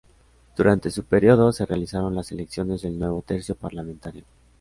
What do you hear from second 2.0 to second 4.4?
las elecciones del nuevo tercio parlamentario.